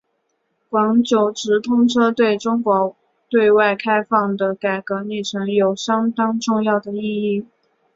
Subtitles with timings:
[0.67, 2.95] 广九直通车对中国
[3.29, 7.45] 对外开放的改革历程有相当重要的意义。